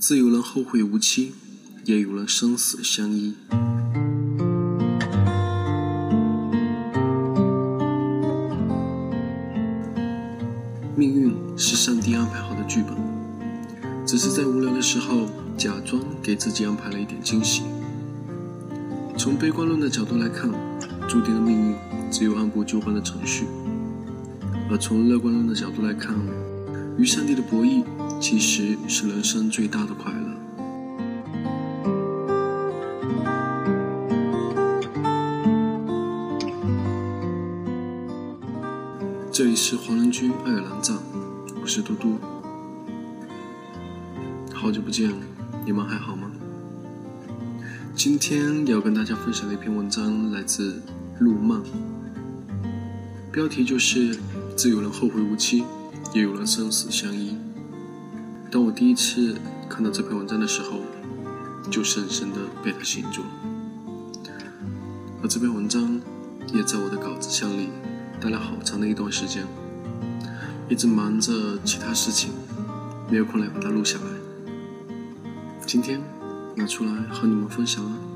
[0.00, 1.34] 自有人后会无期，
[1.84, 3.34] 也有人生死相依。
[10.96, 12.96] 命运是上帝安排好的剧本，
[14.06, 15.28] 只是在无聊的时候
[15.58, 17.64] 假装给自己安排了一点惊喜。
[19.18, 20.50] 从悲观论的角度来看，
[21.06, 21.76] 注定的命运
[22.10, 23.44] 只有按部就班的程序；
[24.70, 26.16] 而从乐观论的角度来看，
[26.96, 27.84] 与上帝的博弈
[28.20, 30.18] 其实是人生最大的快乐。
[39.32, 40.98] 这里是黄仁居爱尔兰站，
[41.62, 42.18] 我是嘟嘟。
[44.52, 45.10] 好久不见，
[45.64, 46.30] 你们还好吗？
[47.96, 50.82] 今天要跟大家分享的一篇文章来自
[51.20, 51.62] 陆漫，
[53.32, 54.18] 标题就是
[54.54, 55.64] “自有人后会无期，
[56.12, 57.34] 也有人生死相依”。
[58.50, 59.36] 当我第一次
[59.68, 60.80] 看到这篇文章的时候，
[61.70, 63.28] 就深深的被它吸引住了。
[65.22, 66.00] 而这篇文章
[66.52, 67.68] 也在我的稿子箱里
[68.20, 69.46] 待了好长的一段时间，
[70.68, 72.32] 一直忙着其他事情，
[73.08, 74.04] 没有空来把它录下来。
[75.64, 76.00] 今天
[76.56, 78.09] 拿出来和你们分享了。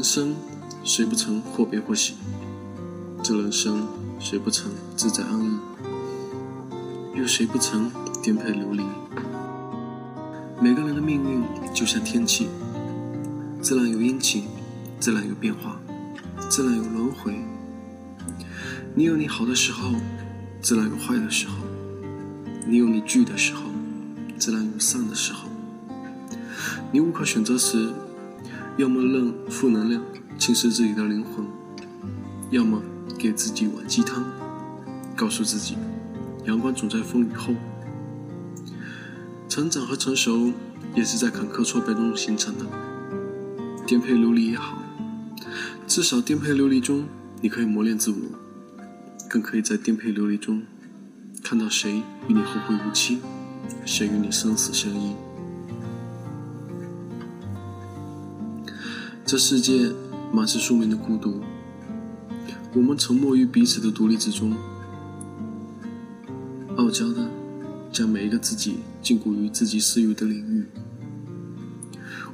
[0.00, 0.34] 人生
[0.82, 2.14] 谁不曾或悲或喜？
[3.22, 3.86] 这人生
[4.18, 5.58] 谁不曾自在安逸？
[7.14, 7.90] 又谁不曾
[8.22, 8.82] 颠沛流离？
[10.58, 12.48] 每个人的命运就像天气，
[13.60, 14.44] 自然有阴晴，
[14.98, 15.78] 自然有变化，
[16.48, 17.38] 自然有轮回。
[18.94, 19.92] 你有你好的时候，
[20.62, 21.56] 自然有坏的时候；
[22.66, 23.64] 你有你聚的时候，
[24.38, 25.46] 自然有散的时候。
[26.90, 27.92] 你无可选择时，
[28.80, 30.02] 要么让负能量
[30.38, 31.44] 侵蚀自己的灵魂，
[32.48, 32.80] 要么
[33.18, 34.24] 给自己一碗鸡汤，
[35.14, 35.76] 告诉自己，
[36.46, 37.54] 阳光总在风雨后。
[39.50, 40.50] 成长和成熟
[40.94, 42.64] 也是在坎坷挫败中形成的，
[43.86, 44.82] 颠沛流离也好，
[45.86, 47.04] 至少颠沛流离中
[47.42, 48.16] 你可以磨练自我，
[49.28, 50.62] 更可以在颠沛流离中
[51.42, 53.18] 看到谁与你后会无期，
[53.84, 55.14] 谁与你生死相依。
[59.30, 59.92] 这世界
[60.32, 61.40] 满是宿命的孤独，
[62.74, 64.56] 我们沉默于彼此的独立之中，
[66.76, 67.30] 傲娇的。
[67.92, 70.64] 将每一个自己禁锢于自己私有的领域。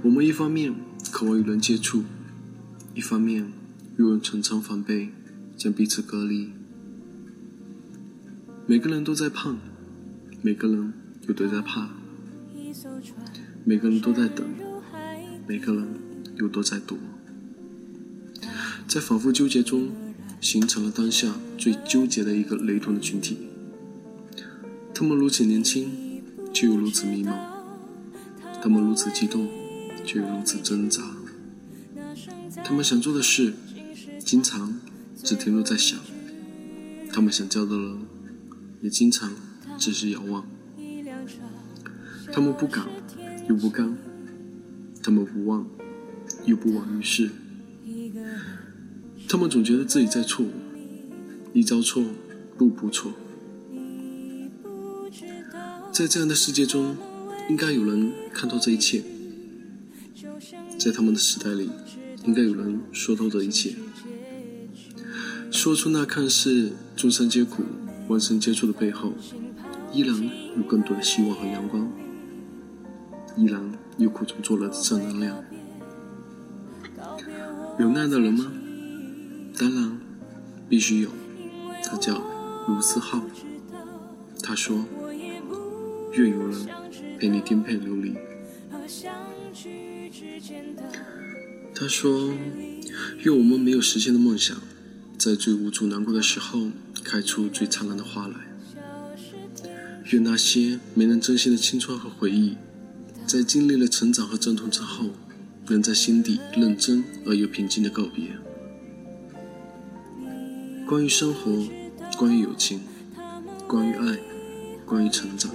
[0.01, 0.75] 我们一方面
[1.13, 2.03] 渴望与人接触，
[2.95, 3.53] 一方面
[3.99, 5.11] 又用层层防备
[5.55, 6.51] 将彼此隔离。
[8.65, 9.59] 每个人都在盼，
[10.41, 10.95] 每个人
[11.29, 11.91] 又都在怕，
[13.65, 14.47] 每个人都在等，
[15.47, 15.89] 每个人
[16.37, 16.99] 又都在躲，
[18.87, 19.91] 在反复纠结中，
[20.41, 23.39] 形成了当下最纠结的一个雷同的群体。
[24.95, 27.33] 他们如此年轻，却又如此迷茫；
[28.63, 29.49] 他们如此激动，
[30.05, 31.03] 却又如此挣扎。
[32.65, 33.55] 他们想做的事，
[34.19, 34.79] 经常
[35.23, 35.99] 只停留在想；
[37.13, 37.99] 他们想交的人，
[38.83, 39.33] 也经常
[39.79, 40.47] 只是遥望。
[42.33, 42.87] 他们不敢，
[43.49, 43.97] 又不甘；
[45.03, 45.67] 他们不忘，
[46.47, 47.31] 又不枉于世。
[49.29, 50.51] 他们总觉得自己在错误，
[51.53, 52.03] 一朝错，
[52.57, 53.13] 步步错。
[55.93, 56.97] 在这样的世界中，
[57.51, 59.03] 应该有人看透这一切。
[60.79, 61.71] 在他们的时代里，
[62.25, 63.75] 应该有人说透这一切，
[65.51, 67.65] 说出那看似众生皆苦、
[68.09, 69.15] 万生皆错的背后，
[69.93, 71.91] 依然有更多的希望和阳光，
[73.37, 75.43] 依然有苦中作乐的正能量。
[77.79, 78.53] 有那样的人吗？
[79.59, 79.99] 当然，
[80.69, 81.11] 必须有。
[81.83, 82.23] 他叫
[82.67, 83.23] 卢思浩。
[84.43, 84.85] 他说。
[86.13, 86.67] 愿有人
[87.19, 88.15] 陪你颠沛流离。
[91.75, 92.33] 他说
[93.23, 94.57] ：“愿我们没有实现的梦想，
[95.19, 96.71] 在最无助难过的时候，
[97.05, 98.35] 开出最灿烂的花来。
[100.07, 102.57] 愿那些没能珍惜的青春和回忆，
[103.27, 105.11] 在经历了成长和阵痛之后，
[105.75, 108.31] 能在心底认真而又平静的告别。
[110.87, 111.65] 关于生活，
[112.17, 112.81] 关于友情，
[113.67, 114.19] 关于爱，
[114.85, 115.51] 关于成长。”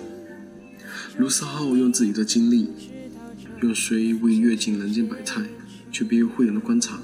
[1.17, 2.69] 卢思浩用自己的经历，
[3.61, 5.43] 用虽未阅尽人间百态，
[5.91, 6.97] 却别有慧眼的观察；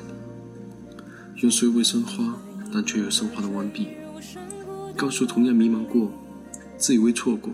[1.37, 2.37] 用虽未生花，
[2.73, 3.87] 但却有生花的完璧，
[4.95, 6.11] 告诉同样迷茫过、
[6.77, 7.53] 自以为错过、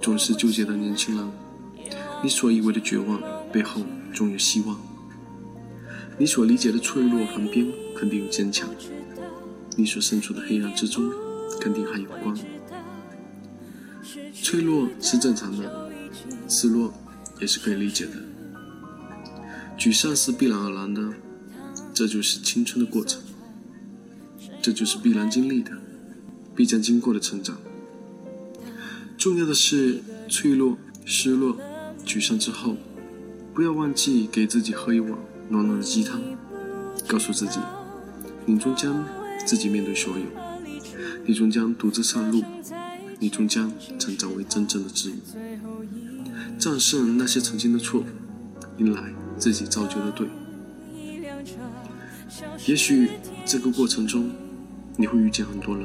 [0.00, 1.28] 总是纠结的年轻人：
[2.22, 3.20] 你所以为的绝望
[3.52, 3.82] 背后，
[4.14, 4.78] 总有希望。
[6.18, 7.66] 你所理解的脆弱旁边，
[7.96, 8.68] 肯定有坚强；
[9.76, 11.10] 你所身处的黑暗之中，
[11.60, 12.36] 肯定还有光。
[14.34, 15.90] 脆弱是正常的，
[16.48, 16.92] 失落
[17.40, 18.12] 也是可以理解的，
[19.78, 21.12] 沮丧是必然而然的，
[21.94, 23.20] 这就是青春的过程，
[24.60, 25.72] 这就是必然经历的，
[26.54, 27.58] 必将经过的成长。
[29.16, 31.56] 重要的是，脆弱、失落、
[32.06, 32.76] 沮丧之后，
[33.58, 35.18] 不要忘记给自己喝一碗
[35.48, 36.22] 暖暖的鸡汤，
[37.08, 37.58] 告诉自己，
[38.46, 39.04] 你终将
[39.44, 40.24] 自己面对所有，
[41.26, 42.44] 你终将独自上路，
[43.18, 45.16] 你终将成长为真正的自我，
[46.56, 48.04] 战胜那些曾经的错，
[48.76, 50.28] 迎来自己造就的对。
[52.64, 53.10] 也许
[53.44, 54.30] 这个过程中，
[54.96, 55.84] 你会遇见很多人，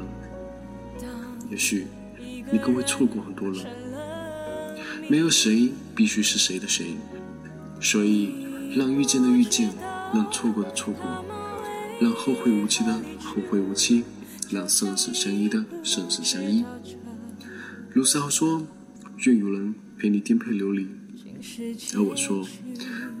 [1.50, 1.88] 也许。
[2.52, 3.66] 你更会错过很多人，
[5.08, 6.94] 没有谁必须是谁的谁，
[7.84, 8.32] 所以
[8.74, 9.70] 让遇见的遇见，
[10.14, 11.24] 让错过的错过，
[12.00, 14.02] 让后会无期的后会无期，
[14.50, 16.64] 让生死相依的生死相依。
[17.92, 18.66] 卢思浩说
[19.26, 20.88] ：“愿有人陪你颠沛流离。”
[21.94, 22.48] 而我说：“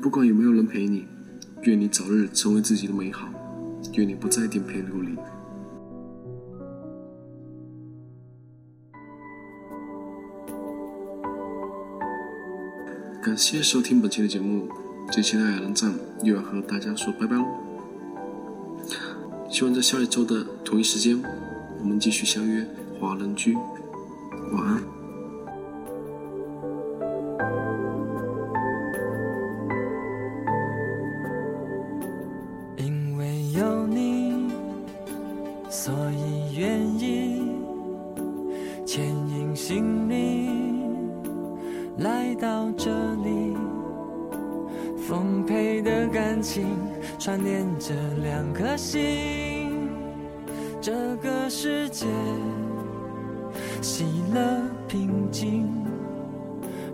[0.00, 1.04] 不管有没有人陪你，
[1.64, 3.28] 愿你早日成为自己的美好，
[3.92, 5.14] 愿你不再颠沛流离。”
[13.24, 14.68] 感谢收听本期的节目，
[15.10, 17.46] 这期的矮人赞又要和大家说拜拜喽。
[19.48, 21.22] 希望在下一周的同一时间，
[21.80, 22.66] 我们继续相约
[23.00, 23.56] 华人居。
[46.44, 46.76] 情
[47.18, 49.88] 串联着两颗心。
[50.78, 52.04] 这个世界
[53.80, 54.04] 喜
[54.34, 54.40] 乐
[54.86, 55.66] 平静，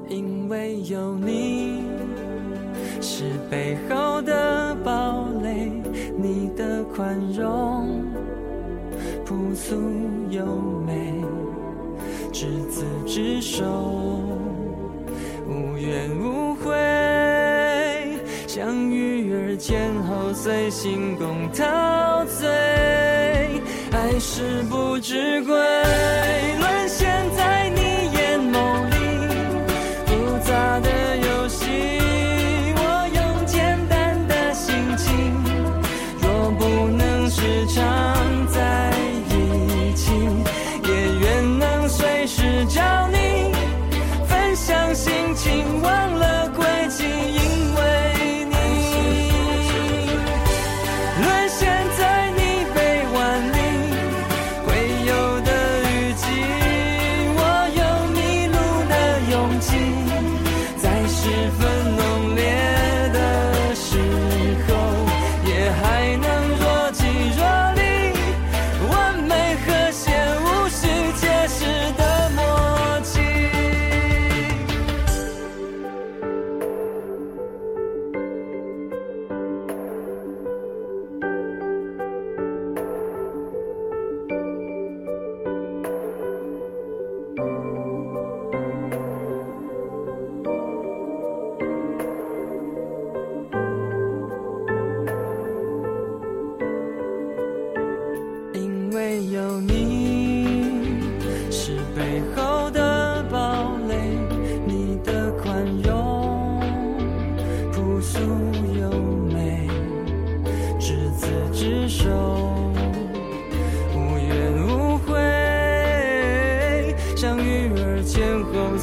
[0.08, 1.82] 因为有你
[3.00, 5.72] 是背后的堡垒。
[6.16, 8.04] 你的宽容
[9.24, 9.74] 朴素
[10.30, 10.44] 优
[10.86, 11.14] 美，
[12.30, 13.64] 执子之手。
[15.48, 18.16] 无怨无悔，
[18.46, 19.09] 相遇
[19.60, 22.48] 前后随心共陶醉，
[23.92, 27.79] 爱是不知归，沦陷在你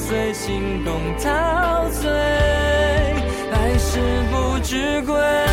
[0.07, 2.09] 随心动陶醉，
[3.51, 3.99] 爱是
[4.31, 5.46] 不知归。